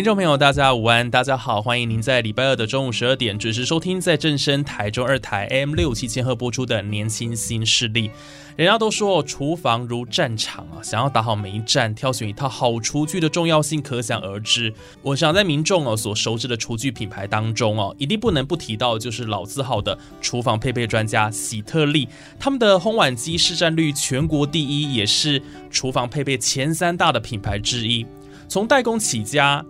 [0.00, 8.08] 听众朋友，大家午安，大家好，欢迎您在礼拜二的中午十二点准时收听在正声台中二台 M 六七千赫播出的《年轻新势力》。
[8.56, 14.72] 人家都说厨房如战场啊，想要打好每一战，挑选一套好厨具的重要性可想而知。
[15.02, 28.06] 我想在民众哦所熟知的厨具品牌当中哦，一定不能不提到就是老字号的厨房配备专家喜特利，他们的烘碗机市占率全国第一，也是厨房配备前三大的品牌之一。
[28.48, 29.62] 从代工起家。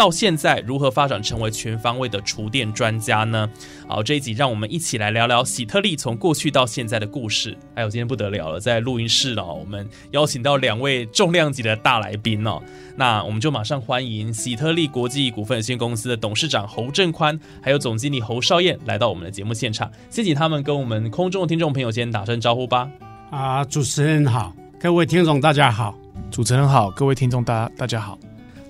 [0.00, 3.46] 到现在如何发展成为全方位的厨电专家呢？
[3.86, 7.54] 好，这一集让我们一起来聊聊喜特利从过去到现在的故事。
[7.76, 12.62] 还有今天不得了了，在录音室哦，我们邀请到两位重量级的大来宾哦。
[12.96, 19.92] 那我们就马上欢迎喜特利国际股份有限公司的董事长侯正宽，还有总经理侯少燕来到我们的节目现场。
[20.08, 22.88] 先请他们跟我们空中的听众朋友先打声招呼吧。
[23.30, 25.94] 啊，主持人好，各位听众大家好，
[26.30, 28.18] 主持人好，各位听众大大家好。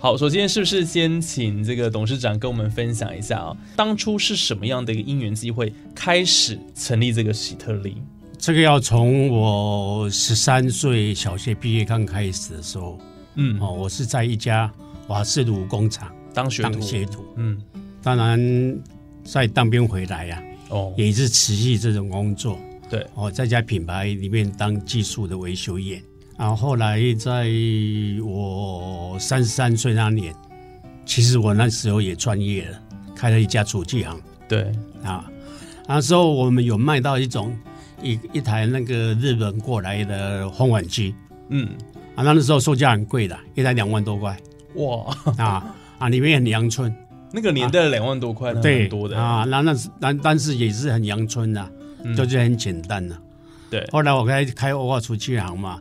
[0.02, 3.54] 好，首先是不是先请这个董事长跟我们分享一下啊？
[3.76, 7.98] 当初是什么样的一个因缘机会开始成立这个喜特利？
[8.38, 12.98] 这个要从我十三岁小学毕业刚开始的时候，
[13.34, 14.72] 嗯，哦，我是在一家
[15.08, 17.60] 瓦斯炉工厂当学徒，学徒，嗯，
[18.02, 18.82] 当然
[19.22, 22.58] 在当兵回来呀，哦，也是持续这种工作，
[22.88, 26.02] 对，哦，在家品牌里面当技术的维修员。
[26.40, 27.50] 然后后来在
[28.24, 30.34] 我三十三岁那年，
[31.04, 32.80] 其实我那时候也创业了，
[33.14, 34.18] 开了一家厨具行。
[34.48, 34.72] 对
[35.04, 35.30] 啊，
[35.86, 37.54] 那时候我们有卖到一种
[38.02, 41.14] 一一台那个日本过来的烘碗机。
[41.50, 41.68] 嗯，
[42.14, 44.34] 啊，那时候售价很贵的，一台两万多块。
[44.76, 46.90] 哇啊啊，里面很阳春。
[47.32, 49.44] 那个年代两万多块，对，多的啊。
[49.44, 51.70] 那那是但但是也是很阳春的，
[52.16, 53.14] 就是很简单的。
[53.68, 55.78] 对，后来我开开欧化厨具行嘛。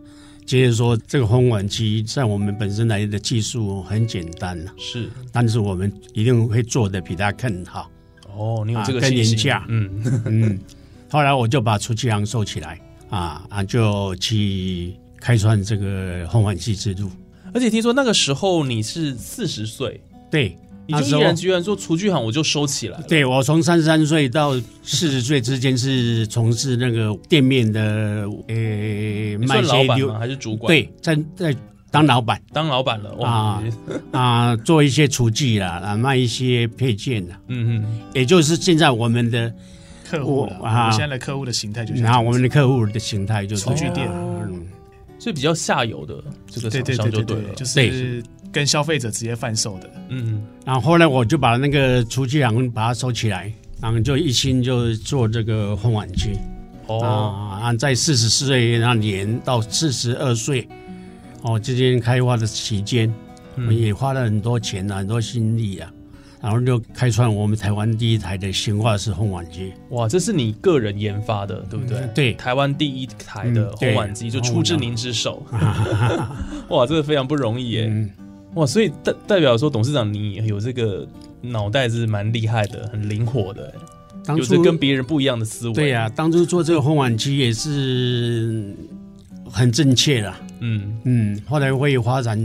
[0.49, 7.87] 接着说，这个烘碗机在我们本身来的技术很简单了，是，但是我们一定会做的比他更好。
[8.35, 10.59] 哦，你有这个更廉价，嗯嗯。
[11.07, 17.11] 后来我就把出气行收起来，啊啊，就去开创这个烘碗机之路。
[17.53, 20.57] 而且听说那个时候你是四十岁，对。
[20.89, 22.99] 你就毅然决然说厨具行我就收起来。
[23.07, 30.17] 对我从三十三岁到四十岁之间是从事那个店面的，呃，卖老板吗？
[30.19, 30.67] 还是主管？
[30.67, 31.55] 对，在在
[31.91, 33.63] 当老板，当老板了啊
[34.11, 39.51] 啊，做一些厨具啦，啊，卖一些配件啦，嗯嗯，也就是现在我们的
[40.09, 44.59] 客户啊，现在的客户的形态就是，然后我们的客户的形态就是厨具店，所
[45.27, 48.23] 以比较下游的这个厂商就对了，就是。
[48.51, 56.31] 跟消费者直接贩售的，嗯，然后后来我就把那个厨具行把它收起来，然后就一心就做这个烘碗机，
[56.87, 56.99] 哦，
[57.61, 60.67] 啊，在四十四岁那年到四十二岁，
[61.43, 63.13] 哦，之间开发的期间，
[63.53, 65.93] 我们也花了很多钱啊，很多心力啊，
[66.41, 69.73] 然后就开创我们台湾第一台的新化式烘碗机。
[69.89, 72.09] 哇，这是你个人研发的，对不对？
[72.15, 75.43] 对，台湾第一台的烘碗机就出自您之手。
[76.69, 78.09] 哇，这个非常不容易耶。
[78.55, 81.07] 哇，所以代代表说，董事长你有这个
[81.41, 83.73] 脑袋是蛮厉害的，很灵活的，
[84.29, 85.73] 有着跟别人不一样的思维。
[85.73, 88.73] 对呀，当初做这个烘碗机也是
[89.49, 90.33] 很正确的。
[90.61, 92.37] 嗯嗯，后来会发展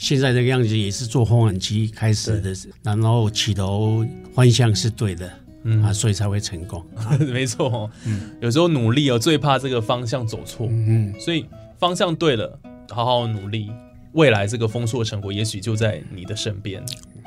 [0.00, 4.02] 现在这个样子，也是做烘碗机开始的，然后起头
[4.32, 5.30] 方向是对的，
[5.64, 6.82] 嗯啊，所以才会成功。
[7.30, 10.66] 没错，嗯，有时候努力哦，最怕这个方向走错。
[10.70, 11.44] 嗯，所以
[11.78, 12.58] 方向对了，
[12.88, 13.70] 好好努力。
[14.12, 16.82] 未来这个丰硕成果，也许就在你的身边。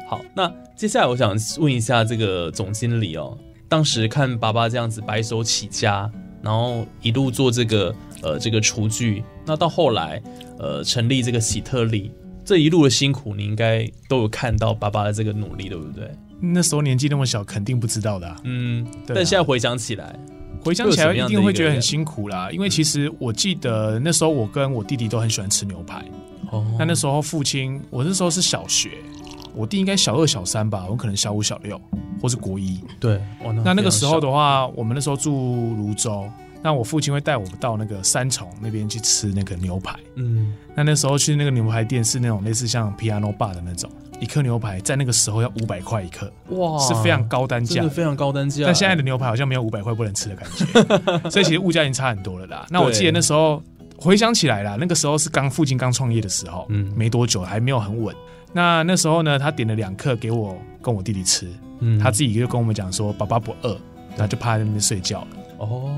[0.10, 3.38] 好，那接下来我想问一下这个总经理哦，
[3.70, 6.12] 当时看爸爸这样子白手起家，
[6.42, 10.20] 然后一路做这个呃这个厨具，那到后来
[10.58, 12.12] 呃成立这个喜特利，
[12.46, 16.10] 这一路的辛苦，你应该都有看到爸爸的这个努力，对不对？
[16.42, 18.36] 那时候年纪那么小，肯定不知道的。
[18.44, 20.14] 嗯，但现在回想起来，
[20.62, 22.50] 回想起来一定会觉得很辛苦啦。
[22.52, 26.04] 因为其实我记得那时候我跟我弟弟都很喜欢吃牛排。
[26.52, 26.66] 哦。
[26.78, 28.90] 那那时候父亲，我那时候是小学，
[29.56, 31.80] 我弟应该小二小三吧，我可能小五小六，
[32.22, 32.78] 或是国一。
[33.00, 33.22] 对。
[33.64, 36.30] 那那个时候的话，我们那时候住泸州。
[36.64, 40.00] 那我父亲会带我们到那个三重那边去吃那个牛排。
[40.16, 43.90] 嗯，那那时候去那个牛排店是那种类似像 Piano Bar 的那种，
[44.20, 48.64] 一克牛排在那个时候要五百块一克，哇，是非常高单价，真的非常高单价。
[48.66, 50.66] 但现在的牛排好像没有五百块不能吃的感觉，
[51.30, 52.66] 所以其实物价已经差很多了啦。
[52.70, 53.62] 那我记得那时候
[53.98, 58.16] 回想起来啦，那个时候是刚父亲刚创业的时候，嗯，没多久还没有很稳。
[58.54, 63.78] 那那时候呢，他点了两克给我跟我弟弟吃，嗯，他自己就跟我们讲说爸爸不饿，
[64.12, 65.28] 然后就趴在那边睡觉了。
[65.58, 65.92] 哦。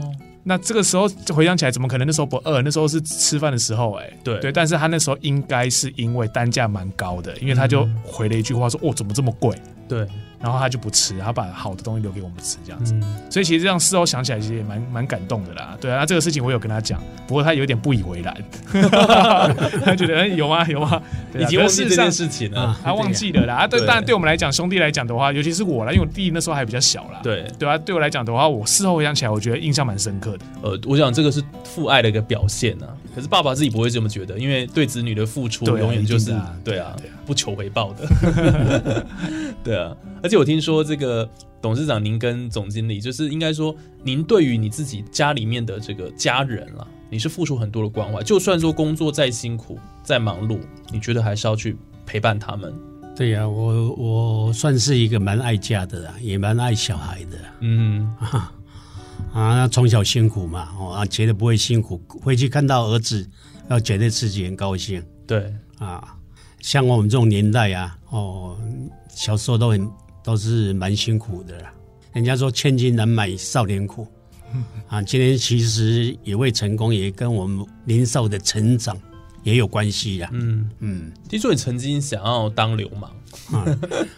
[0.47, 2.62] 那这个时候回想起来，怎么可能那时候不饿？
[2.62, 9.59] 那时候是吃饭的时候，哎，对对，但是他那时候应该是因为单价蛮高的，因为他就回了一句话说：“哦，怎么这么贵？”
[9.89, 10.07] 对。
[10.45, 12.94] 然后他就不吃，他把好的东西留给我们吃，这样子。
[13.31, 15.75] 所以其实这样事后想起来，其实也蛮蛮感动的啦。
[15.81, 18.38] 对啊，那这个事情我有跟他讲，不过他有点不以为然，
[19.83, 21.01] 他觉得哎有吗有吗？
[21.36, 23.56] 已经忘记这件事情了，他忘记了啦。
[23.56, 27.21] 啊，对，当然对我们来讲，兄弟来讲的话，尤其是我啦，因为我弟那时候还比较小啦。
[27.24, 30.45] 对对啊，对我来讲的话，我事后回想起来，我觉得印象蛮深刻的。
[30.62, 32.88] 呃，我想这个是父爱的一个表现啊。
[33.15, 36.95] 可是爸爸自己不会这么觉得，因为对子女的付出永远就是对啊，
[37.25, 39.06] 不求回报的。
[39.63, 41.27] 对啊，而且我听说这个。
[41.62, 48.21] 董事长，您跟总经理，就是应该说，您对于你自己家里面的这个家人了，你是付出很多的关怀。
[48.21, 50.59] 就算说工作再辛苦、再忙碌，
[50.91, 51.75] 你觉得还是要去
[52.06, 52.71] 陪伴他们。
[53.15, 57.38] 对呀，我我算是一个蛮爱家的，也蛮爱小孩的。
[57.62, 58.53] 嗯啊，
[59.35, 63.29] 啊，从小辛苦嘛，哦，觉得不会辛苦，回去看到儿子，
[63.69, 65.03] 要觉得自己很高兴。
[65.27, 66.15] 对啊，
[66.61, 68.57] 像我们这种年代啊，哦，
[69.09, 69.87] 小时候都很。
[70.25, 71.71] 都是蛮辛苦的啦，
[72.11, 74.07] 人家说千金难买少年苦，
[74.89, 78.97] 啊，今天其实也未成功，也跟我们年少的成长
[79.45, 80.30] 也有关系呀。
[80.33, 83.09] 嗯嗯，听说你曾经想要当流氓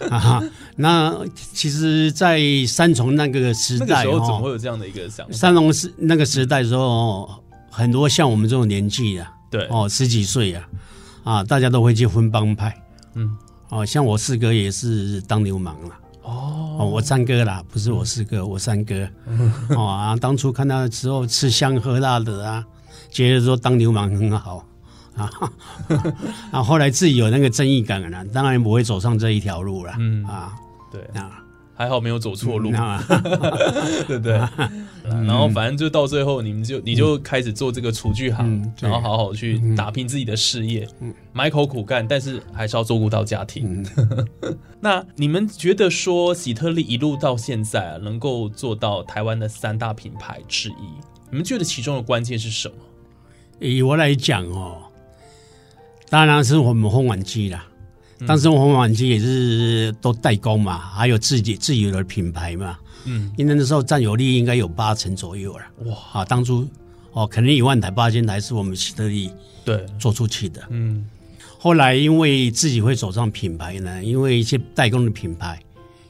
[0.10, 0.42] 啊？
[0.78, 1.16] 那
[1.54, 5.34] 其实，在三重那个时代，时候怎么会有这样的一个想法？
[5.34, 7.30] 三重时那个时代的时候，
[7.70, 10.68] 很多像我们这种年纪啊，对哦，十几岁啊，
[11.24, 12.76] 啊，大家都会去分帮派，
[13.16, 13.38] 嗯。
[13.70, 15.90] 哦，像我四哥也是当流氓了。
[16.24, 19.06] 哦，我三哥啦，不是我四哥，我三哥。
[19.76, 22.66] 哦啊，当初看他的时候吃香喝辣的啊，
[23.10, 24.66] 觉得说当流氓很好
[25.18, 25.30] 啊。
[26.52, 29.94] 啊，后来自己有那个正义感了，当然不会走上这一条路了。
[30.00, 30.56] 嗯啊，
[30.92, 31.44] 对啊。
[31.80, 32.72] 还好没有走错路，
[34.08, 34.34] 对不对？
[35.04, 40.88] 然后反正就到最后，你们就你就开始做这个厨具行，然后好好去打拼自己的事业，
[41.34, 43.86] 埋口苦干，但是还是要照顾到家庭。
[44.82, 50.74] 那你们觉得说喜特利一路到现在啊，能够做到台湾的三大品牌之一，
[51.30, 52.76] 你们觉得其中的关键是什么？
[53.60, 54.82] 以我来讲哦，
[56.10, 57.66] 当然是我们烘碗机啦。
[58.26, 62.76] 当时红碗机也是都代工嘛，还有自己自己的品牌嘛，
[63.06, 65.66] 嗯，因为那时候占有率应该有八成左右了。
[65.86, 66.68] 哇，啊，当初
[67.12, 69.30] 哦，可能一万台、八千台是我们希特利
[69.64, 70.64] 对做出去的。
[70.72, 71.06] 嗯，
[71.60, 75.62] 后来因为自己会走上品牌呢，因为一些代工的品牌，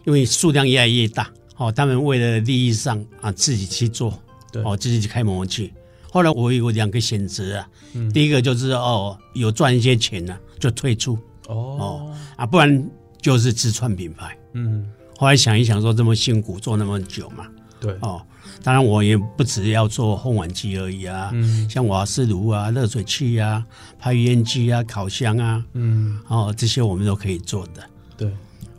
[0.06, 4.18] 因为数量越来越大，哦，他们为了利益上啊，自己去做，
[4.50, 5.74] 对，哦，自己去开模具。
[6.10, 7.70] 后来我有两个选择啊，
[8.14, 11.18] 第一个就是哦，有赚一些钱呢，就退出。
[11.48, 11.56] 哦。
[11.80, 12.90] 哦啊，不然
[13.22, 14.38] 就是自创品牌。
[14.54, 14.86] 嗯，
[15.18, 17.48] 后来想一想，说这么辛苦做那么久嘛，
[17.80, 17.96] 对。
[18.02, 18.22] 哦，
[18.64, 23.66] 当然我也不只要做烘碗机而已啊，嗯，像瓦斯炉啊、热水器啊、
[23.98, 27.84] 排烟机啊、烤箱啊，嗯，哦，这些我们都可以做的。
[28.16, 28.32] 对，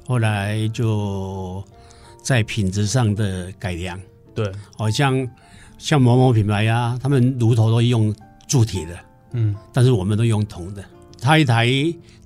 [0.06, 1.62] 后来就
[2.22, 3.98] 在品质上的改良。
[4.34, 5.28] 对，好像
[5.78, 8.14] 像某某品牌啊，他们炉头都用
[8.46, 8.96] 铸铁的，
[9.32, 10.84] 嗯，但是我们都用铜的。
[11.20, 11.68] 他一台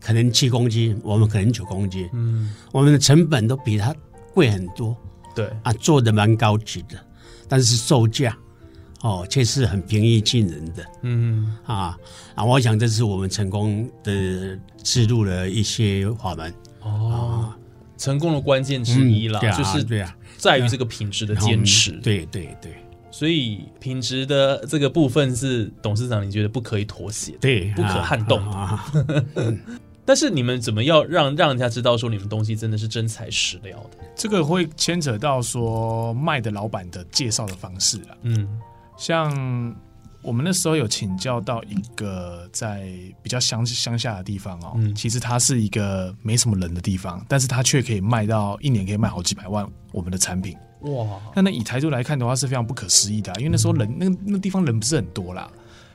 [0.01, 3.95] 可能七公斤，我们可能九公斤，嗯，我们的成本都比他
[4.35, 4.97] 贵很多，
[5.35, 5.51] 对。
[5.63, 6.99] 啊，做的蛮高级的，
[7.49, 8.37] 但是售价
[9.01, 11.57] 哦却是很平易近人的，嗯。
[11.65, 11.99] 啊
[12.35, 16.53] 啊，我想这是我们成功的制度的一些法门。
[16.83, 17.55] 哦，
[17.97, 22.75] 成功的关键之一了，就是对啊，在于这个品质的坚持，对对对。
[23.13, 28.91] 所以品质的这个部分是董事长，你觉得不可以妥协，对，不可撼动啊。
[30.05, 33.99] 但是你们怎么要让让人家知道说你们东西真的是真材实料的？
[34.17, 38.17] 这个会牵扯到说卖的老板的介绍的方式了。
[38.23, 38.49] 嗯，
[38.97, 39.77] 像
[40.21, 42.89] 我们那时候有请教到一个在
[43.23, 50.57] 比较乡乡下的地方哦，其实它是一个没什么人的地方，但是它却可以卖到一年可以卖好几百万我们的产品。
[50.83, 51.21] 哇！
[51.35, 55.51] 那那以台州来看的话是非常不可思议的，因为那时候人那那地方人不是很多啦。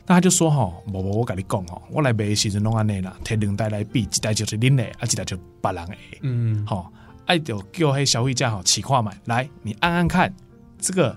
[0.05, 5.95] 那他就说吼，我我我跟你讲吼，我来买时阵弄安内啦，提两袋来比，一袋就是恁的，啊一袋就别人的。
[6.21, 6.91] 嗯，好，
[7.25, 10.33] 爱就叫黑消费者哈起跨买来，你按按看，
[10.79, 11.13] 这个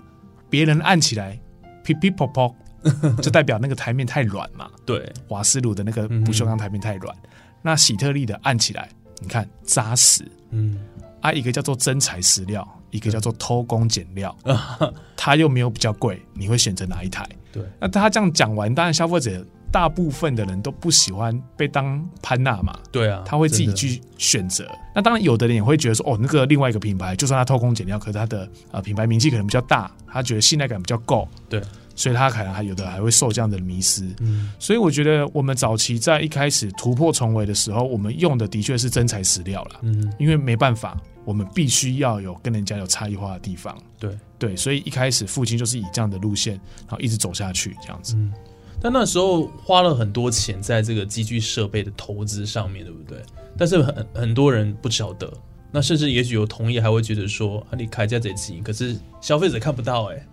[0.49, 1.39] 别人按起来，
[1.85, 2.53] 噼噼啪啪，
[3.23, 4.69] 就代表那个台面太软嘛。
[4.85, 7.15] 对，瓦斯炉的那个不锈钢台面太软。
[7.61, 8.89] 那喜特利的按起来，
[9.21, 10.29] 你看扎实。
[10.49, 10.77] 嗯，
[11.21, 14.35] 啊，一个叫做真材实料，一个叫做偷工减料，
[15.17, 17.27] 它又没有比较贵，你会选择哪一台？
[17.51, 22.77] 对，那他这样讲完，当然消费者大部分的人都不喜欢被当潘娜嘛。
[22.91, 24.65] 对啊，他会自己去选择。
[24.95, 31.27] 那当然，有的人也会觉得说，哦，那个另外一个品牌，就算他偷工减料，可是他的呃品牌名气可能比较大，他觉得信赖感比较够。
[31.49, 31.61] 对，
[31.95, 34.07] 所以他可能还有的还会受这样的迷失。
[34.19, 39.79] 嗯，所以我觉得我们早期在一开始突破重围的时候，我们用的的确是真材实料了。
[39.83, 43.77] 嗯，因为没办法，我们必须要有跟人家有差异化的地方。
[43.99, 44.17] 对。
[44.41, 46.55] 对，所以一开始父亲就是以这样的路线，
[46.87, 48.15] 然后一直走下去这样子。
[48.15, 48.33] 嗯，
[48.81, 53.21] 但那时候花了很多钱在这个机具设备的投资上面，对不对？
[53.55, 55.31] 但是很很多人不晓得，
[55.71, 60.27] 那甚至也许有同业还会觉得说啊，你开价这机，可是消费者看不到哎。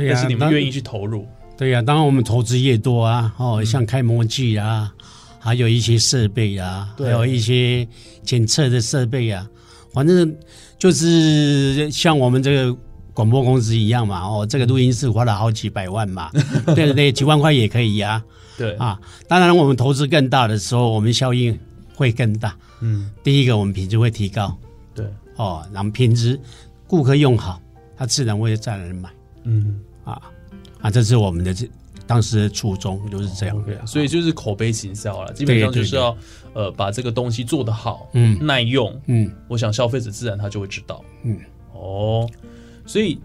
[0.00, 1.26] 对呀，但是你们愿意去投入。
[1.56, 4.92] 对呀，当然我们投资越多啊，哦，像开模具啊，
[5.38, 7.86] 还有一些设备啊，还有一些
[8.22, 9.48] 检测的设备啊，
[9.92, 10.34] 反正
[10.78, 12.76] 就是像我们这个。
[13.12, 16.30] 广播公司一样嘛，哦，这个录音室花了好几百万嘛，
[16.74, 18.22] 对对对，几万块也可以呀，
[18.56, 21.58] 对啊，当然我们投资更大的时候，我们效应
[21.94, 22.56] 会更大。
[22.80, 24.56] 嗯，第一个我们品质会提高，
[24.94, 25.04] 对，
[25.36, 26.40] 哦，然后品质
[26.86, 27.60] 顾客用好，
[27.96, 29.10] 他自然会再来买。
[29.42, 30.20] 嗯，啊
[30.80, 31.68] 啊，这是我们的这
[32.06, 36.16] 当时的初衷就是这样，所以就是口碑行销了，基本上就是要
[36.54, 41.38] 呃把这个东西做得好，嗯，耐用，嗯，我想消费者自然他就会知道，嗯，
[41.72, 42.28] 哦。
[42.86, 43.20] 所以，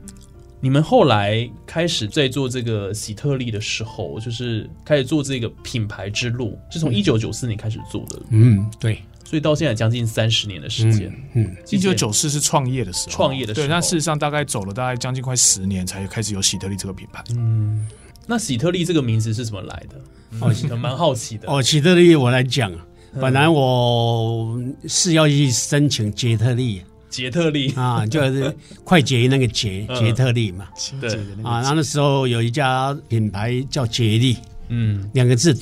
[0.61, 8.21] 你们后来开始在做这个喜特利的时候，就是开始做这个品牌之路，是从一九九四年开始做的。
[8.29, 9.01] 嗯，对。
[9.25, 11.11] 所以到现在将近三十年的时间。
[11.33, 13.67] 嗯，一九九四是创业的时候，创业的时候。
[13.67, 17.23] 对，那事实上大概走了大概将近快十年，才开始有喜特利这个品牌。
[17.31, 17.85] 嗯，
[18.27, 19.99] 那喜特利这个名字是怎么来的？
[20.39, 21.51] 哦， 蛮好奇的。
[21.51, 22.71] 哦，喜特利我来讲，
[23.19, 26.83] 本来我是要去申请捷特利。
[27.09, 28.53] 捷特利啊，就是
[28.83, 30.67] 快捷那个捷捷特利嘛。
[30.99, 31.09] 对
[31.43, 35.57] 啊，那时候有一家品牌叫捷利，嗯，两个字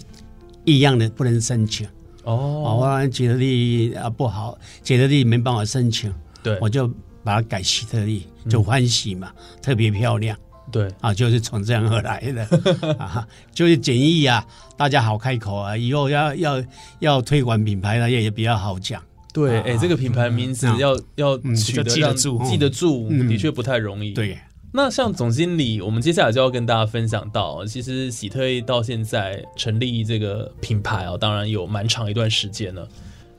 [0.66, 1.88] 一样的不能申请。
[2.24, 6.14] 哦，我捷特利啊不好，捷特利没办法申请。
[6.42, 6.88] 对，我就
[7.24, 10.38] 把它改希特利，就欢喜嘛，特别漂亮。
[10.72, 12.44] 对啊，就是从这样而来的
[12.98, 14.44] 啊，就是简易啊，
[14.76, 16.64] 大家好开口啊，以后要要
[17.00, 19.02] 要推广品牌呢也也比较好讲。
[19.34, 24.14] 对，哎，这个品牌名字要要取得记得住，记得住，的确不太容易。
[24.14, 24.38] 对，
[24.76, 32.90] 那像总经理，我们接下来就要跟大家分享到，其实喜特到现在成立这个品牌啊，当然有蛮长一段时间了。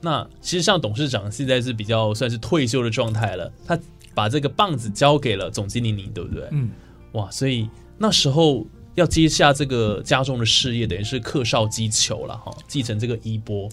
[0.00, 3.76] 那其实像董事长现在是比较算是退休的状态了，他
[4.14, 6.46] 把这个棒子交给了总经理你，对不对？
[6.52, 6.70] 嗯，
[7.12, 8.64] 哇，所以那时候
[8.94, 13.68] 要接下这个家中的事业，等于是客少击球了哈，继承这个衣钵。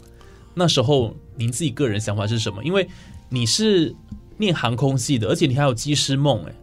[0.56, 2.64] 那时候您自己个人想法是什么？
[2.64, 2.90] 因为
[3.30, 3.96] 你是
[4.38, 6.56] 念航空系的，而且你还有机师梦，哎，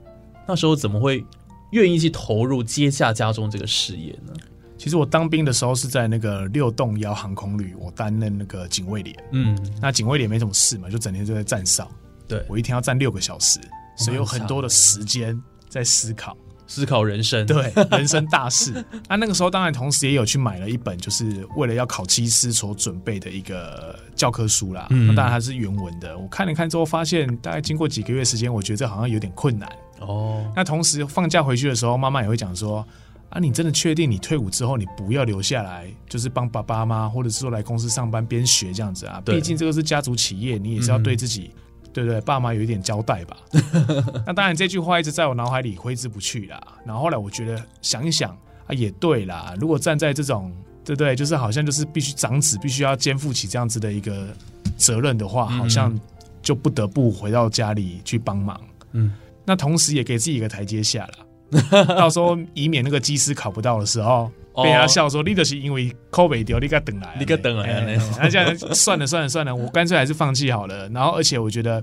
[0.49, 1.25] 那时候怎么会
[1.73, 4.33] 愿意去投入接下家中这个事业呢？
[4.79, 9.15] 其实我当兵的时候是在那个六栋幺航空旅，我担任那个警卫连。
[9.33, 11.91] 嗯，那警卫连没什么事嘛，就整天就在站哨。
[12.27, 13.61] 对我一天要站六个小时，
[13.97, 15.39] 所以有很多的时间
[15.69, 16.37] 在思考。
[16.71, 18.73] 思考人生，对人生大事。
[19.09, 24.87] 啊，那个时候当然同时也有去买了一本，就是为了要考机师所准备的一个教科书啦。
[24.91, 26.17] 嗯，当然它是原文的。
[26.17, 29.67] 我看了看之后，发现大概经过几个月时间，我觉得这好像有点困难。
[30.01, 32.87] 哦，那同时放假回去的时候，妈妈也会讲说
[33.31, 39.21] ：“啊，你真的确定你退伍之后你不要留下来，就是帮爸爸妈妈，或者是说来公司上班边学这样子啊？
[39.25, 41.51] 毕竟这个是家族企业，你也是要对自己。”
[41.91, 42.21] 对不对？
[42.21, 43.37] 爸妈有一点交代吧。
[44.25, 46.61] 那当然，这句话一直在我脑海里挥之不去啦。
[46.85, 48.31] 然后后来我觉得想一想
[48.67, 49.55] 啊，也对啦。
[49.59, 50.53] 如果站在这种
[50.85, 54.29] 对不对，就是好像就是必须长子必须要肩负起这样子的一个
[54.77, 55.99] 责任的话，好像
[56.41, 58.61] 就不得不回到家里去帮忙。
[58.93, 59.13] 嗯，
[59.49, 64.31] 那同时也给自己一个台阶下了， 到时候以免那个机师考不到的时候。
[64.61, 70.89] 被他笑说：“你就是因为扣没掉，你该等来，你该等来。”他这样算了算了算了，我干脆还是放弃好了。
[70.89, 71.81] 然后，而且我觉得，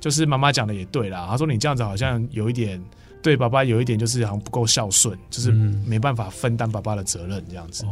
[0.00, 1.26] 就是妈妈讲的也对啦。
[1.28, 2.82] 她说：“你这样子好像有一点
[3.22, 7.90] 对爸爸有一点，就是好像不够孝顺，就是没办法分担爸爸的责任这样子。”哦，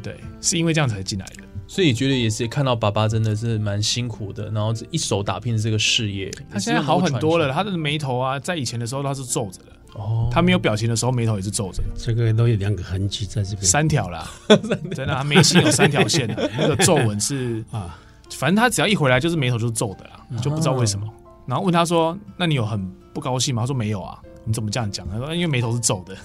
[0.00, 1.42] 对，是因为这样才进来的。
[1.68, 6.30] 所以觉得也是看到爸爸真的是蛮辛苦的，然后一手打拼的这个事业。
[6.50, 9.72] 他现在好很多了，他的眉头啊，在以前的时候他是皱着的。
[9.94, 11.82] 哦，他没有表情的时候，眉头也是皱着。
[11.96, 14.30] 这个都有两个痕迹在这边，三条啦，
[14.94, 17.98] 真的，他眉心有三条线的，那个皱纹是 啊，
[18.30, 21.06] 反正他只要一回来就是眉头就是皱的啦，就不知道为什么。
[21.46, 25.06] 然后问他说：“那你有很不高兴吗？”他说：“没有啊。”你怎么这样讲？
[25.10, 26.16] 他说：“因为眉头是皱的。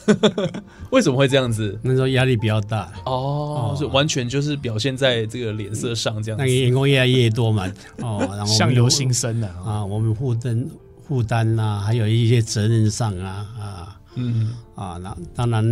[0.92, 1.78] ”为什么会这样子？
[1.84, 6.38] 那时候压力比较大哦，是完全就是表现在这个脸色上这样。
[6.40, 10.66] 那员工越来越多嘛，哦， 然后相由心生的啊，我们负担
[11.08, 15.64] 负担呐，还有一些责任上啊啊，嗯啊，那当然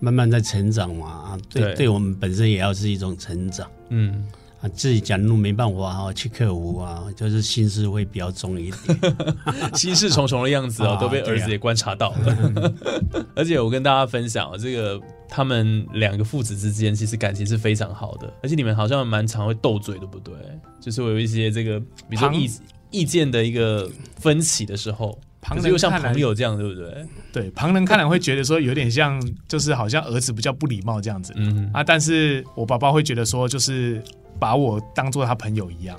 [0.00, 4.26] 慢慢在成长嘛啊，对，对我们本身也要是一种成长，嗯。
[4.62, 9.14] 啊，自己讲路没办法哈，去克服啊，就是心事会比较重一点，
[9.74, 12.72] 心事重重的样子哦， 都被儿子也观察到了。
[13.34, 20.34] 而且我跟大家分享，这个他们两个父子之间其实感情是非常好的，而且你们好像蛮常会斗嘴，对不对？
[20.80, 22.48] 就是我有一些这个比较意
[22.92, 23.90] 意见的一个
[24.20, 27.06] 分歧的时候，旁人又像朋友这样，对不对？
[27.30, 34.02] 对，旁人看来会觉得说有点像，就是好像儿子比较不礼貌这样子，嗯啊，但是我爸爸会觉得说就是。
[34.38, 35.96] 把我当做他朋友一样，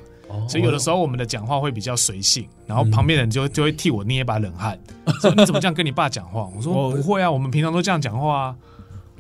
[0.50, 4.78] 所以有的时候我们的讲话会比较随性，然后旁边人就就会替我捏一把冷汗，
[5.22, 6.50] 说你怎么这样跟你爸讲话？
[6.54, 8.56] 我说不会啊，我们平常都这样讲话啊。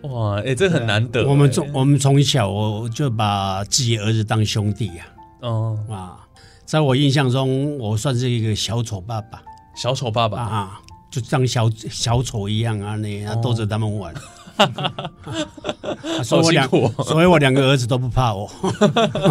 [0.01, 1.25] 哇，哎，这很难得。
[1.25, 5.07] 我们从我们从小我就把自己儿子当兄弟呀。
[5.39, 6.19] 哦啊，
[6.65, 9.41] 在我印象中，我算是一个小丑爸爸，
[9.75, 10.39] 小丑爸爸。
[10.39, 14.13] 啊，就像小小丑一样啊，那逗着他们玩。
[14.55, 16.69] 哈哈哈所以我两，
[17.03, 18.47] 所以我两个儿子都不怕我，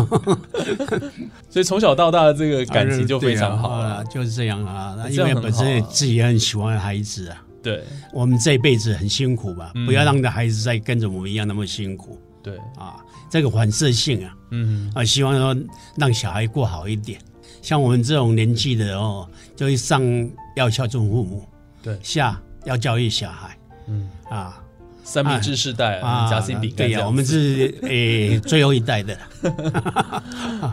[1.48, 4.96] 所以从小到大的这个感情就非常好啊，就是这样啊。
[5.10, 12.18] 因为本身自己也很喜欢孩子啊，对，我们这一辈子很辛苦吧，不要让的孩子再跟着我们一样那么辛苦。
[12.42, 12.56] 对。
[12.76, 12.96] 啊，
[13.30, 14.90] 这个反射性啊，嗯。
[14.92, 15.56] 啊，希望说
[15.94, 17.20] 让小孩过好一点。
[17.62, 19.26] 像我们这种年纪的哦，
[19.56, 20.02] 就上
[20.56, 21.48] 要孝顺父母，
[21.82, 24.10] 对，下要教育小孩，嗯。
[24.28, 24.58] 啊。
[25.04, 29.18] 三明治世代啊，夹心饼干呀，我们是 诶最后一代的，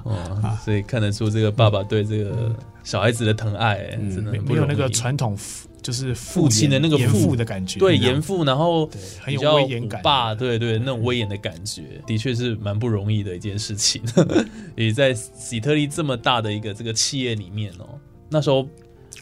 [0.06, 3.80] 哦，所以看得出这个爸爸对这个小孩子的疼爱，
[4.14, 5.36] 真的没有那个传统
[5.82, 8.90] 就是父亲的那个父的感觉，对严父，然后
[9.20, 14.02] 很有威严感，爸，对对，那种威严的感觉，的确是蛮不容易的一件事情。
[14.76, 18.68] 也在喜特利这么大的一个这个企业里面哦，那时候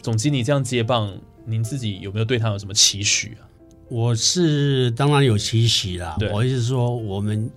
[0.02, 1.16] 总经理这样接棒，
[1.46, 3.46] 您自己有没有对他有什么期许啊？
[3.90, 7.50] 我是当然有期许啦，我意思说我们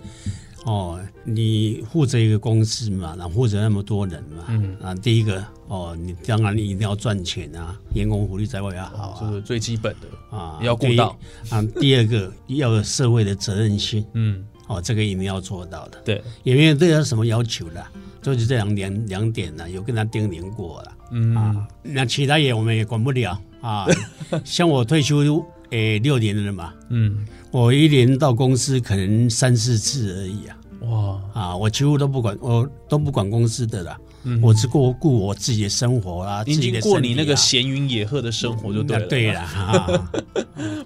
[0.64, 11.18] 哦，你负责一个公司嘛，然后负责那么多人嘛，嗯啊，第一个哦，你当然你一定要赚钱啊，员工福利在外要好，这是最基本的啊，要顾到
[11.48, 11.62] 啊。
[11.80, 15.98] 第二个要有社会的责任心，嗯，哦，这个一定要做到的。
[16.04, 17.82] 对，也没有对他什么要求的，
[18.20, 23.86] 就是这两点两点呢，有跟他叮咛过了，嗯啊，那其他也我们也管不了啊，
[24.44, 25.42] 像我退休。
[25.70, 30.56] 诶，六年了嘛，嗯，我一年到公司可能三四次而已啊，
[30.88, 40.10] 哇，啊，我几乎都不管，我都不管公司的啦，嗯，我只顾顾我自己的生活啦，已经过你那个闲云野鹤的生活就对了，对了， 啊，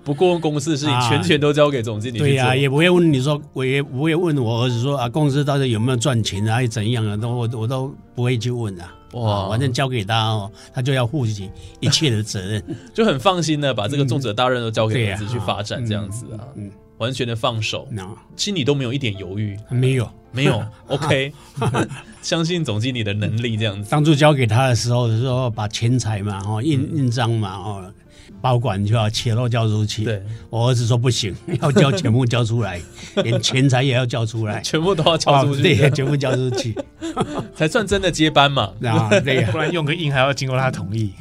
[0.05, 8.93] 不过公司的事情全权都交给总经理，对呀，也不会问你说，我也不会问我儿子说啊，公司到底有没有赚钱啊，还是怎样啊，都我我都不会去问啊。
[9.15, 11.51] 哇，反正交给他哦，他就要负起
[11.81, 12.63] 一切的责任，
[12.95, 17.89] 就很放心的把这个重责大任都交给儿子去发展，这样子啊，嗯，完全的放手，
[18.37, 21.33] 心里都没有一点犹豫，没有，没有， OK，
[22.23, 23.89] 相信总经理的能力，这样子。
[23.91, 27.93] 当初交给他的时候，说把钱财嘛，哦，印印章嘛，哦。
[28.41, 32.81] 保管就要钱都交出去，对我儿子说不行， 要交全部交出来，
[33.25, 36.75] 连钱财也要交出来，全部都要交出去，对，全部交出去，
[37.55, 38.73] 才算真的接班嘛。
[38.83, 41.13] 啊，对，不然用个印还要经过他同意，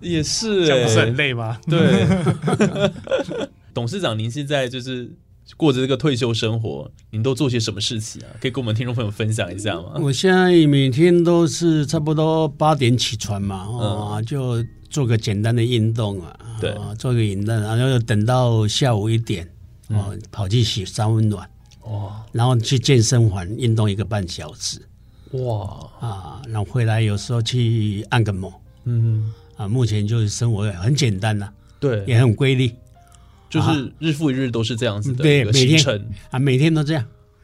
[0.00, 1.58] 也是，这不是很累吗？
[1.68, 2.06] 对，
[3.74, 5.10] 董事长，您现在就是
[5.56, 8.28] 过着这个退休生活，您都做些什么事情啊？
[8.40, 9.94] 可以跟我们听众朋友分享一下吗？
[10.00, 14.64] 我现在每天都是差不多八点起床嘛，啊，就。
[14.92, 19.48] 做个简单的运动啊，对，做个运动，然后等到下午一点，
[19.88, 21.48] 哦，跑去洗三温暖，
[21.84, 24.78] 哇，然后去健身房运动一个半小时，
[25.30, 28.52] 哇，啊，然后回来有时候去按个摩，
[28.84, 31.48] 嗯，啊，目前就是生活很简单呐，
[31.80, 32.70] 对，也很规律，
[33.48, 37.02] 就是日复一日都是这样子的，对，每天啊，每天都这样，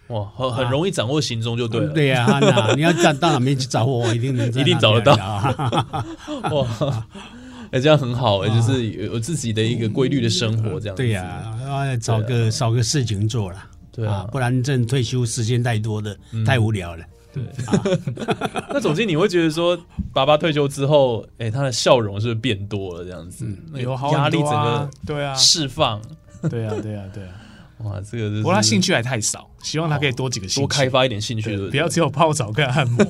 [0.08, 2.26] 哇，很很容易掌握行踪就对了，对呀，
[2.76, 5.16] 你要到到哪边去找我，我一定能 一定找得到，
[6.52, 7.06] 哇。
[7.70, 11.44] 哎，这样很好哎，就是有自己的一个规律的生活，这样对呀，
[12.00, 13.64] 找个找个事情做了。
[13.92, 17.04] 对啊，不然这退休时间太多的，太无聊了。
[17.32, 17.82] 对啊
[18.72, 19.78] 那总之你会觉得说，
[20.14, 23.04] 爸爸退休之后，哎，他的笑容是不是变多了？
[23.04, 26.00] 这样子，有压力整个对啊释放，
[26.48, 27.30] 对啊，对啊，对啊。
[27.84, 33.04] 哇，这个不过他兴趣还太少，希望他可以多几个兴趣，多开发一点兴趣，不要只有泡澡跟按摩，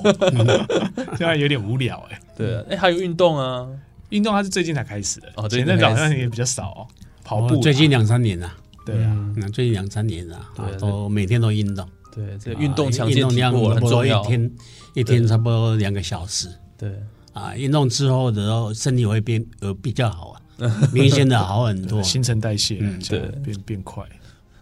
[1.17, 2.19] 这样有点无聊哎。
[2.37, 3.67] 对啊，哎，还有运动啊，
[4.09, 6.87] 运动他是最近才开始的，哦，前阵子好像也比较少哦，
[7.23, 8.51] 跑步最近两三年了，
[8.85, 14.51] 对啊，那最近两三年了，啊，都每天都运动，对，这运动强健体魄很重要，一天
[14.95, 16.91] 一天差不多两个小时，对，
[17.33, 20.41] 啊，运动之后的时候身体会变呃比较好啊，
[20.91, 22.75] 明显的好很多，新陈代谢
[23.07, 23.19] 对。
[23.43, 24.03] 变变快。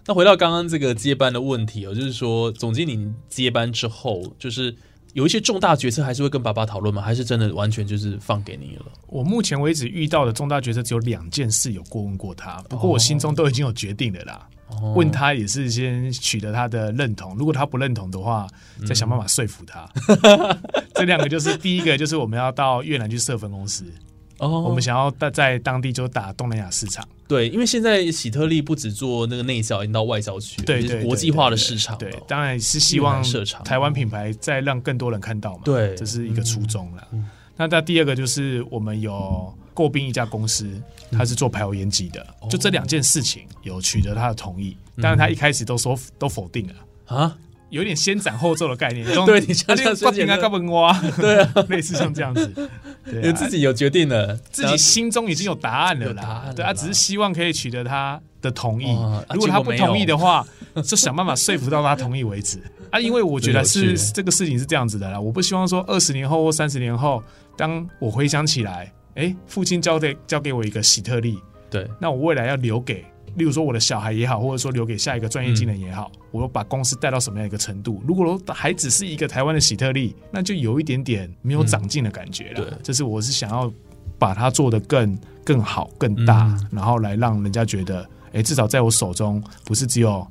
[0.06, 4.74] 那回到刚刚这个接班的问题哦，就是说总经理接班之后，就是
[5.18, 7.02] 有一些重大决策还是会跟爸爸讨论吗？
[7.02, 8.86] 还是真的完全就是放给你了？
[9.08, 14.48] 我目前为止遇到的重大决策只有两件事有过问过他，不过我心中都已经有决定了啦。
[14.94, 18.46] 问他也是先取得他的认同，如果他不认同的话，
[18.88, 19.90] 再想办法说服他。
[20.94, 23.86] 这两个就是第一个，就是我们要到越南去设分公司。
[24.40, 27.08] 哦，我们想要在在当地就打东南亚市场。
[27.28, 31.98] 对，因为现在喜特利不止做那个内销，已经到外销去，对对，国际化的市场。
[31.98, 33.22] 对，当然是希望
[33.66, 35.62] 台湾品牌再让更多人看到嘛。
[35.66, 37.08] 对，这是一个初衷了。
[37.58, 40.70] 那那第二个就是我们有诟病一家公司，
[41.12, 46.74] 他是做排油烟机的，就这两件事情有取得他的同意，但是他一开始都说都否定了
[47.18, 47.38] 啊。
[47.70, 52.70] 有点先斩后奏的概念， 对你像像关平啊、高本瓜， 对啊， 类似像这样子，
[53.06, 58.88] 对，自己有决定了，自己心中已经有答案了啦，对啊，只是希望可以取得他的同意。
[59.34, 60.46] 如果他不同意的话，
[60.84, 62.60] 就想办法说服到他同意为止。
[62.92, 63.00] 啊。
[63.00, 67.22] 因为我觉得是这个事情是这样子的啦，我不希望说二十年后或三十年后，
[67.58, 71.38] 当我回想起来，哎，父亲交给交给我一个喜特利，
[71.70, 73.04] 对，那我未来要留给。
[73.38, 78.02] 例如说我的小孩也好，或者说留给下一个专业技能也好，我把公司带到什么样一个程度？
[78.06, 82.62] 如果还只是一个台湾的喜特利，那就有一点点没有长进的感觉了。
[82.62, 83.72] 对，这是我是想要
[84.18, 90.26] 把它做得更更好、更大，然后来让人家觉得，哎，至少在我手中不是只有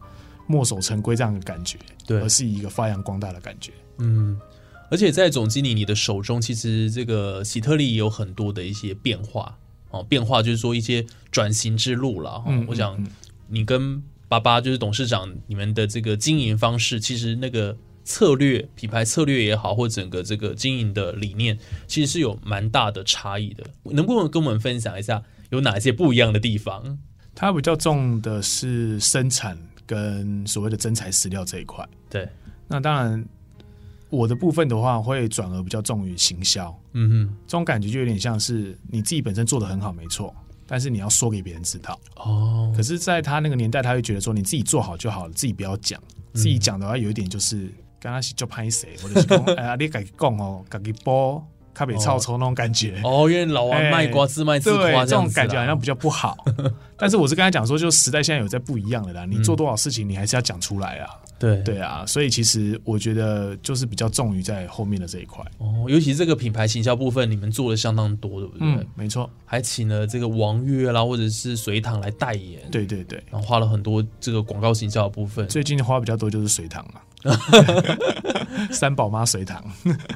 [0.48, 3.72] 墨守成规这样的感觉，对，而是一个发扬光大的感觉。
[3.98, 4.36] 嗯，
[4.90, 9.56] 而且在总经理你的手中，其实这个喜特利也有很多的一些变化。
[9.90, 12.52] 哦，变化就是说一些转型之路了哈。
[12.66, 13.02] 我想
[13.48, 23.64] 你跟爸爸就是董事长，你们的这个经营方式，其实那个策略、品牌策略也好，或整个这个经营的理念，其实是有蛮大的差异的。
[23.84, 26.98] 能不能跟我们分享一下有哪些不一样的地方？
[27.34, 31.86] 它比较重的是生产跟所谓的真材实料这一块。
[32.10, 32.28] 对，
[32.68, 33.24] 那当然。
[34.16, 36.74] 我的部分的话，会转而比较重于行销。
[36.92, 40.34] 嗯哼，这种感觉就有点像是你自己本身做的很好，没错，
[40.66, 41.98] 但是你要说给别人知道。
[42.16, 42.72] 哦。
[42.76, 46.02] 可是，在他那个年代，他会觉得说你自己做好就好了，自己不要讲。
[46.32, 51.42] 自己讲的话，有一点就是刚刚是就拍谁，或者是讲 哎呀，你改讲哦，改己播，
[51.76, 52.98] 卡比超抽那种感觉。
[53.04, 56.42] 哦，因为老王卖瓜自卖自夸，这种感觉好像比较不好。
[56.96, 61.10] 但是我是跟他讲说，就时代现在有在不一样的啦，你做多少事情，你还是要讲出来啊。
[61.38, 68.66] 对对啊，所以其实我觉得就是比较重于在后面的这一块哦，尤其这个品牌行销部分，你们做的相当多，对不对？
[68.66, 75.46] 嗯，没错，还请了这个王月啦，或者是隋唐来代言，对对对，然后花了很多这个广告行销的部分。
[75.48, 77.04] 最近花比较多就是隋唐啊。
[78.70, 79.62] 三宝妈随堂，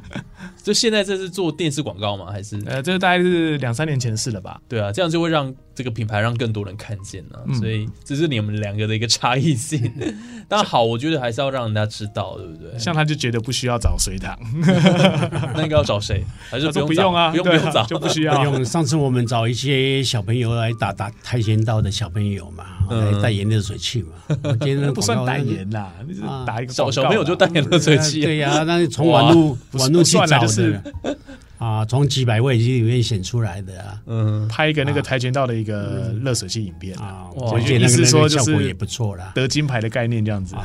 [0.62, 2.26] 就现在这是做电视广告吗？
[2.30, 4.60] 还是呃，这个大概是两三年前的事了吧？
[4.68, 7.38] 对啊，这样就会让这个品牌让更多人看见呢。
[7.58, 9.90] 所以这是你们两个的一个差异性。
[10.46, 12.78] 但好，我觉得还是要让人家知道，对不对？
[12.78, 14.36] 像他就觉得不需要找隋唐，
[15.56, 16.22] 那应该要找谁？
[16.50, 17.30] 还是不用啊？
[17.30, 18.44] 不用不用找，就不需要。
[18.44, 24.08] 用上次我们找一些小朋友来打打跆拳道的小朋友嘛，来代言热水器嘛。
[24.42, 28.20] 我今天不算代言啦，就是打一个小小朋友就代言热水器。
[28.20, 30.82] 对呀，那是从网络网络去找的
[31.60, 34.02] 啊，从几百位里面选出来的啊。
[34.06, 36.96] 嗯，拍一个那个跆拳道的一个热水器影片。
[36.98, 40.56] 啊，我觉得意思说效果也不错啦，得金牌的概念这样子。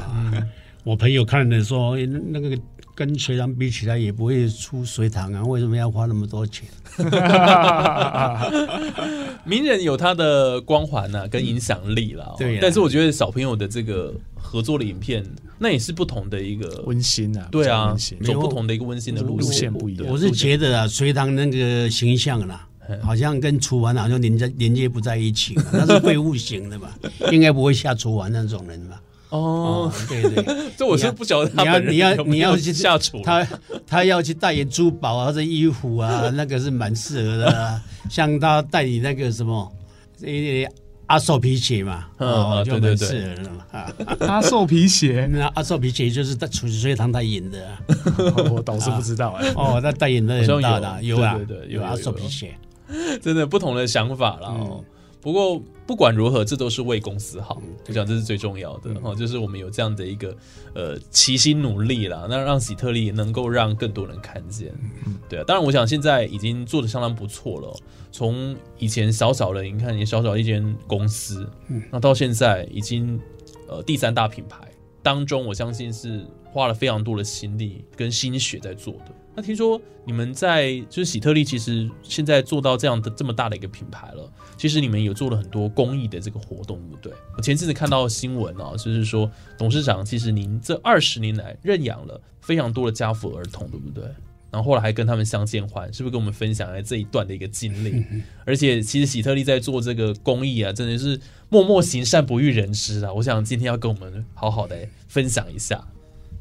[0.84, 1.98] 我朋友看的说，
[2.30, 2.58] 那个
[2.94, 6.66] 跟隋唐比起来也不会出隋唐啊，为什么要花那么多钱？
[9.44, 12.34] 名人有他的光环呐，跟影响力了。
[12.38, 15.26] 对，但是我觉得小朋友的这个合作的影片，
[15.58, 17.48] 那也是不同的一个温馨啊。
[17.52, 20.06] 对啊，走不同的一个温馨的路线不一样。
[20.08, 22.68] 我是觉得啊，隋唐那个形象啦，
[23.02, 26.98] 好像跟楚王好像连接连接不在一起， 那是废物型的吧？
[27.32, 29.02] 应该不会下楚王那种人吧？
[29.30, 30.46] 哦，对对，
[30.78, 31.52] 这我是不晓得。
[31.52, 33.46] 你要你要你要去下厨，他
[33.86, 37.82] 他要去代言珠宝啊，或者衣服啊，那个是蛮适合的。
[38.10, 39.70] 像他代理那个什么，
[41.08, 43.36] 阿寿皮鞋嘛，哦，对对对，
[44.28, 47.78] 阿寿 皮鞋，那阿寿皮鞋就是在楚水堂代言的，
[48.52, 49.48] 我倒是不知道哎。
[49.56, 51.22] 哦，那代言的很大的，有。
[51.22, 52.56] 啊，对对，有阿寿皮鞋，
[53.22, 54.84] 真的不同的想法了哦。
[55.26, 59.16] 不过不管如何，这都是为公司好，我想这是最重要的哈。
[59.16, 60.38] 就是我们有这样的一个
[60.76, 64.72] 呃齐心努力啦，那让喜特利能够让更多人看见。
[65.28, 67.76] 对啊，当然我想现在已经做的相当不错了。
[68.12, 71.50] 从以前小小的，你看你小小一间公司，
[71.92, 73.20] 那到现在已经
[73.68, 79.16] 呃第三大品牌当中，我相信是花了非常多的心力跟心血在做的。
[79.36, 87.14] 那听说你们在就是喜特利，其实现在做到这样的这么大的一个品牌了，其实你们有做了很多公益的这个活动，对不对？
[87.36, 94.06] 我前阵子看到新闻啊，就是说董事长其实您这二十年来认养了非常多的家父儿童，对不对？
[94.52, 98.06] 然后后来还跟他们相见欢，是不是跟我们分享了这一段的一个经历？
[98.46, 101.20] 而且其实喜特利在做这个公益啊，真的是
[101.50, 103.12] 默默行善不欲人知啊。
[103.12, 105.86] 我想今天要跟我们好好的分享一下。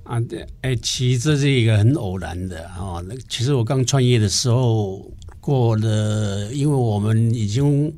[0.05, 3.03] 啊，对，哎，其实这是一个很偶然的啊。
[3.09, 7.93] 那其实我刚创业的时候，过了，因为我们已经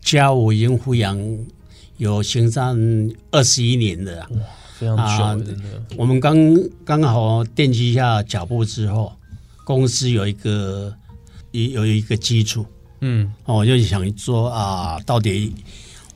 [0.00, 1.18] 家务已经抚养
[1.98, 2.74] 有行善
[3.30, 4.38] 二十一年的，哇，
[4.78, 5.64] 非常久，真的。
[5.98, 6.34] 我们刚
[6.82, 9.12] 刚好奠基一下脚步之后，
[9.64, 10.94] 公司有一个
[11.50, 12.64] 有有一个基础，
[13.00, 15.54] 嗯，我就想说啊，到底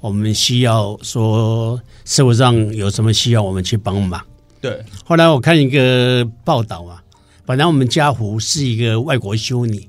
[0.00, 4.18] 我们需要说社会上有什么需要我们去帮忙。
[4.64, 7.05] 对，后来我看一个报道啊，
[7.44, 9.87] 本来我们家福是一个外国修女，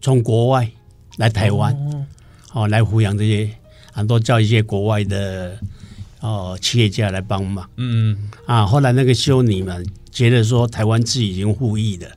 [0.00, 0.70] 从国外
[1.16, 1.76] 来台湾，
[2.52, 3.50] 哦，来抚养这些
[3.92, 5.58] 很多叫一些国外的
[6.20, 8.30] 哦企业家来帮忙，嗯。
[8.46, 12.08] 啊，后来那个修女们觉得说台湾自己已经富裕了，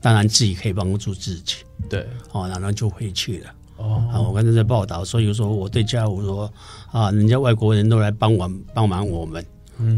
[0.00, 1.56] 当然自己可以帮助自己，
[1.90, 6.50] 对，哦，然后就回去了，哦，啊，我刚才在报道，所以说我对家福说
[6.90, 9.44] 啊，人家外国人都来帮我帮忙我们。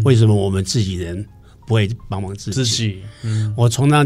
[0.04, 1.24] 为什么我们自己人
[1.66, 2.52] 不会帮忙自己？
[2.52, 4.04] 自己，嗯，我从那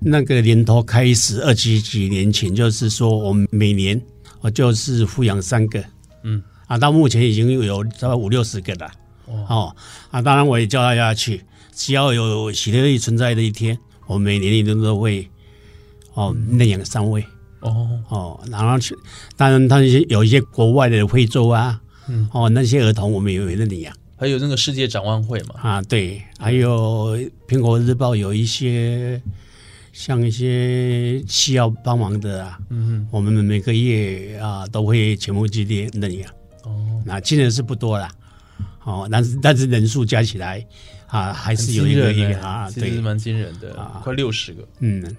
[0.00, 4.00] 那个年头开始，二几几年前，就是说，我们每年
[4.40, 5.82] 我就是抚养三个，
[6.24, 8.90] 嗯，啊，到目前已经有差不多五六十个了，
[9.26, 9.74] 哦，
[10.10, 11.40] 啊，当然我也叫大家去，
[11.74, 15.28] 只要有喜乐力存在的一天，我每年一定都会
[16.14, 17.24] 哦认养三位，
[17.60, 17.88] 哦。
[18.08, 18.96] 哦，然后去，
[19.36, 23.94] 当然他些有一些国外的惠州啊，嗯，哦，那些儿童我们也会认养。
[24.18, 25.54] 还有那个世界展望会嘛？
[25.62, 29.22] 啊，对，还有苹果日报有一些
[29.92, 36.28] 像一些需要帮忙的啊，嗯，我们每个月啊都会全部去列那样。
[36.64, 38.10] 哦，那今年是不多啦，
[38.82, 40.66] 哦，但是但是人数加起来
[41.06, 44.66] 啊，还是有一个一个啊，对，是蛮惊人的，快六十个。
[44.80, 45.16] 嗯，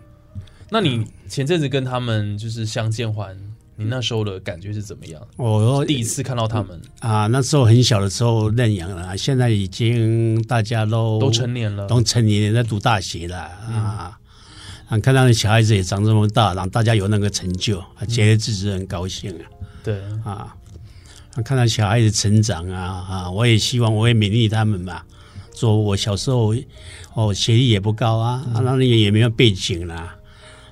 [0.70, 3.38] 那你前阵子跟他们就是相见欢。
[3.80, 5.22] 你那时候的感觉是怎么样？
[5.38, 14.20] 我第一次看到他们啊，那时候很小的时候认养了，现在已经大家都都成年了，都成年在读大学了啊。
[14.90, 19.46] 啊，看到小孩子也长这么大，让大家有那个成就，觉得自己很高兴啊。
[19.82, 20.54] 对啊，
[21.46, 25.02] 看到小孩子成长啊啊，我也希望我也勉励他们嘛。
[25.56, 26.54] 说我小时候
[27.14, 30.18] 哦，学历也不高啊，啊，那也也没有背景啦，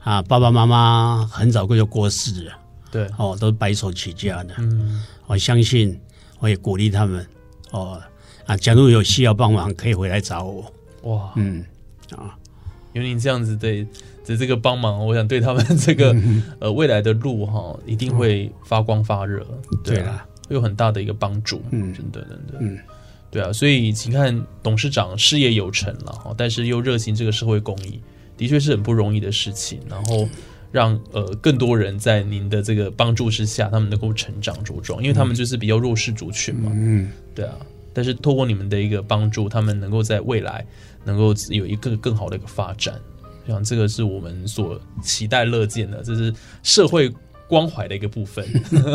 [0.03, 2.51] 啊，爸爸妈妈很早就过世了。
[2.97, 4.55] 对哦，都白手起家的。
[4.57, 5.99] 嗯，我相信，
[6.39, 7.23] 我也鼓励他们。
[7.69, 8.01] 哦
[8.47, 10.73] 啊，假如有需要帮忙，可以回来找我。
[11.03, 11.63] 哇，嗯
[12.15, 12.35] 啊，
[12.93, 13.85] 有您这样子的
[14.25, 16.15] 的这个帮忙，我想对他们这个
[16.57, 19.45] 呃未来的路哈，一定会发光发热。
[19.83, 21.61] 对啊，会有很大的一个帮助。
[21.69, 22.53] 嗯，真的，真的。
[22.59, 22.79] 嗯，
[23.29, 28.01] 对啊，所以请看董事长事业有成了哈，但是又热心这个社会公益，
[28.35, 29.79] 的确是很不容易的事情。
[29.87, 30.27] 然后。
[30.77, 36.71] 让呃更多人在您的这个帮助之下，他们能够成长茁壮，因为他们就是比较弱势族群嘛。
[36.75, 37.55] 嗯，对啊。
[37.91, 40.63] 但是透过你们的一个帮助，他们能够在未来
[41.03, 42.93] 能够有一个更好的一个发展，
[43.47, 47.11] 像这个是我们所期待乐见的，这是社会
[47.47, 48.45] 关怀的一个部分。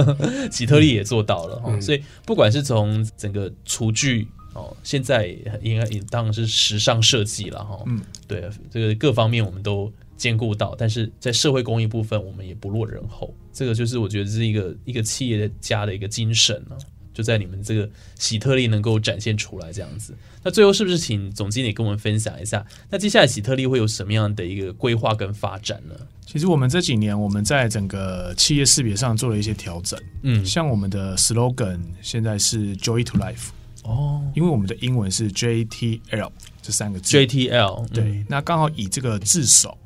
[0.53, 7.83] 吉特利也做到了哈，所以不管是从整个厨具哦，现在应该也当然是时尚设计了哈。
[7.87, 9.93] 嗯，对，这个各方面我们都。
[10.23, 13.35] 兼顾到，但是在社会公益部分，我们也不落人后。
[13.53, 16.77] 这个就是我觉得是一个一个企业家的一个精神呢，
[17.13, 20.15] 就在你们这个喜特利能够展现出来这样子。
[20.45, 22.65] 那最后是不是请总经理跟我们分享一下？
[22.89, 25.95] 那接下来喜特利会有什么样的一个规划跟发展呢？
[26.25, 30.01] 其实我们这几年我们在整个企业识别上做了一些调整。
[30.23, 33.49] 嗯，像我们的 slogan 现在是 Joy to Life
[33.83, 36.31] 哦，因为我们的英文是 JTL
[36.63, 37.19] 这三个字。
[37.19, 39.77] JTL 对，那刚好以这个字首。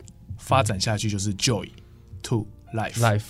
[0.47, 1.69] 发展下去就是 joy
[2.23, 3.25] to life life，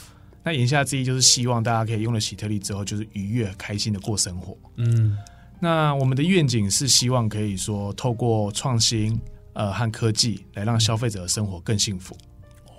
[0.45, 4.55] 那言下之意就是希望大家可以用了喜特利之后，就是愉悦、开心的过生活。
[4.77, 5.17] 嗯，
[5.59, 9.19] 那我们的愿景是希望可以说透过创新
[9.55, 12.15] 呃和科技来让消费者的生活更幸福，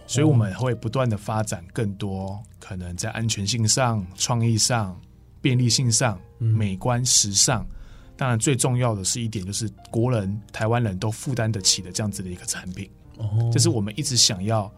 [0.06, 4.96] 所以我们会不断的发展更多可能在安全性上、创意上、
[5.42, 7.66] 便利性上、美观时尚，
[8.16, 12.88] 当然最重要的是一点就是国人、台湾人都负担得起的这样子的一个产品。
[13.18, 14.72] 哦，这是我们一直想要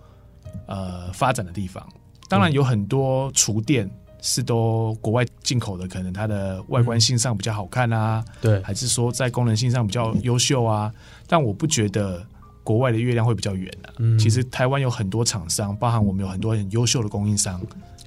[0.67, 1.87] 呃发展的地方。
[2.27, 3.89] 当然有很多厨电
[4.21, 10.93] 是都国外进口的，可能它的外观性上比较好看啊，对，还是说在功能性上比较优秀啊？
[11.27, 12.23] 但我不觉得
[12.63, 13.89] 国外的月亮会比较圆啊。
[14.19, 17.59] 其实台湾有很多厂商，包含我们有很多很优秀的供应商，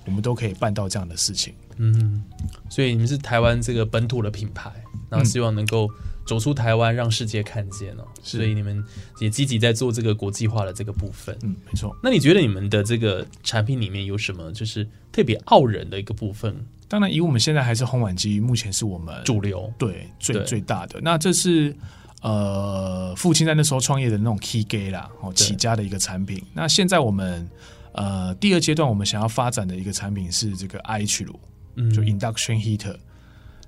[0.04, 1.52] 我们都可以办到这样的事情。
[1.78, 2.22] 嗯，
[2.68, 4.70] 所以你们是台湾这个本土的品牌，
[5.08, 5.90] 然后希望能够。
[6.24, 8.82] 走出台湾，让世界看见哦，所以你们
[9.18, 11.36] 也积极在做这个国际化的这个部分。
[11.42, 11.96] 嗯，没错。
[12.02, 16.54] 那你觉得你们的这个产品里面有什么就是特别傲人的一个部分？
[16.88, 21.00] 当然，以我们现在还是烘碗机，目前是我们主流，对最最大的。
[21.00, 21.74] 那这是
[22.20, 26.42] 呃，父亲在那时候创业的那种 key gay 啦，哦，起家的一个产品。
[26.52, 27.48] 那现在我们
[27.92, 31.40] 呃第二阶段，我们想要发展的一个产品是这个 IH 炉，
[31.76, 32.94] 嗯，就 induction heater。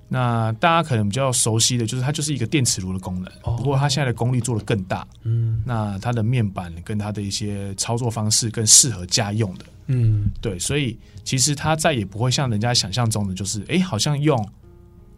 [0.07, 5.05] 那大家可能比较熟悉的就是它就是一个电磁炉的功能，不过它现在的功率做的更大。
[5.23, 9.65] 嗯，那它的面板跟它的一些操作方式更适合家用的。
[9.87, 14.37] 嗯，对，所以其实它再也不会像人家想象中的，就是哎，好像用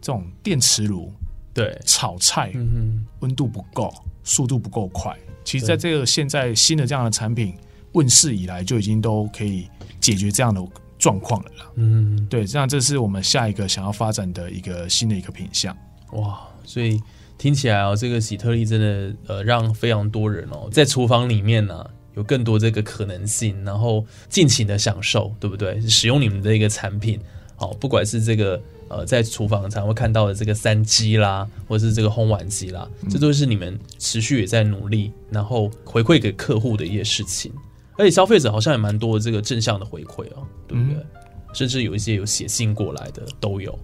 [0.00, 1.12] 这种电磁炉
[1.52, 3.92] 对炒菜，嗯温度不够，
[4.24, 5.14] 速度不够快。
[5.44, 7.54] 其实在这个现在新的这样的产品
[7.92, 9.68] 问世以来，就已经都可以
[10.00, 10.62] 解决这样的。
[10.98, 15.76] 状况了啦，嗯，对，这样这是我们下一个想要发展的一个新的一个品相，
[16.12, 17.00] 哇，所以
[17.38, 25.80] 听起来哦，这个喜特利真的呃，让非常多人哦，在厨房里面呢有更多这个可能性，然后尽情的享受，对不对？
[25.82, 27.20] 使用你们的一个产品，
[27.54, 37.52] 好，不管是这个呃，在厨房常会看到的这个三机啦，或者是这个烘碗机啦，这都是你们持续也在努力，然后回馈给客户的一些事情。
[37.98, 41.04] 而且消费者好像也蛮多的这个正向的回馈哦，对不对？
[41.52, 43.76] 甚至有一些有写信过来的都有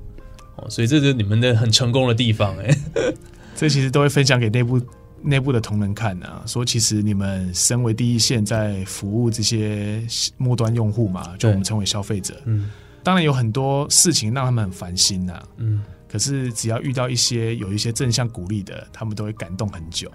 [0.56, 2.74] 哦，所以这是你们的很成功的地方哎。
[3.56, 4.80] 这其实都会分享给内部
[5.22, 10.00] 内部的同仁看啊，说其实你们身为第一线在服务这些
[10.36, 12.70] 末端用户嘛，就我们称为消费者，嗯，
[13.02, 20.08] 当然有很多事情让他们很烦心呐，嗯，可是只要遇到一些有一些正向鼓励的，他们都会感动很久。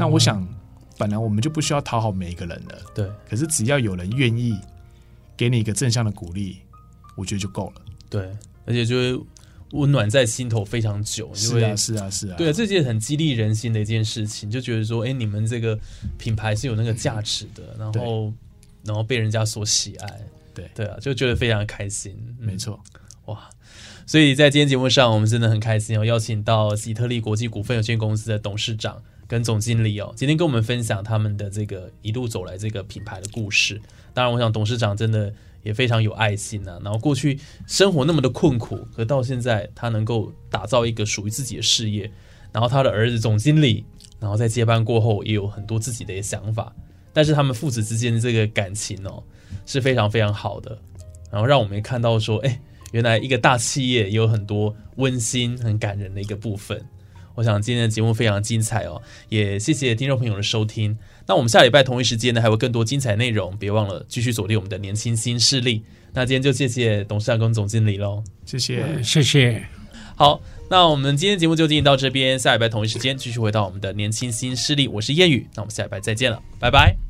[0.00, 0.44] 那我想。
[0.98, 3.10] 本来我们就不需要讨好每一个人的，对。
[3.28, 4.58] 可是只要有人愿意
[5.36, 6.58] 给你一个正向的鼓励，
[7.16, 7.82] 我觉得就够了。
[8.08, 8.30] 对，
[8.64, 9.24] 而且就会
[9.72, 11.30] 温暖在心头非常久。
[11.34, 12.36] 是啊，是啊，是啊。
[12.38, 15.78] 对啊，这件很激励人心的一件事情，就觉得说，哎，你们这个
[16.16, 18.32] 品牌是有那个价值的，然后
[18.84, 20.20] 然后被人家所喜爱。
[20.54, 22.16] 对对啊，就觉得非常开心。
[22.38, 22.82] 没错，
[23.26, 23.50] 哇！
[24.06, 29.02] 所以在今天节目上，我们真的很开心，哦，邀请到喜特利国际股份有限公司的董事长。
[29.28, 33.80] 跟总经理哦，今天跟我们分享他们的这个一路走来这个品牌的故事。
[34.14, 36.78] 当然，我想董事长真的也非常有爱心呐。
[36.82, 42.10] 然后过去生活那么的困苦，可到现在他能够打造一个属于自己的事业。
[42.52, 43.84] 然后他的儿子总经理，
[44.18, 46.74] 然后在接班过后也有很多自己的想法。
[47.12, 49.22] 但是他们父子之间的这个感情哦
[49.66, 50.78] 是非常非常好的。
[51.30, 52.60] 然后让我们看到说，哎，
[52.92, 56.82] 原来一个大企业也有很多温馨、很感人的一个部分。
[57.36, 60.98] 我想今天的节目非常精彩哦，也谢谢听众朋友的收听。
[61.28, 65.84] 那我们下礼拜同一时间呢，还有更多精彩内容，别忘了继续锁定我们的年轻新势力。
[66.12, 69.64] 那今天就谢谢董事长跟总经理喽，谢谢谢谢。
[70.16, 74.88] 好，那我们今天节目就进行到这边，下礼拜同一时间继续回到我们的年轻新势力。
[74.88, 77.05] 我是谚语，那我们下礼拜再见了，拜拜。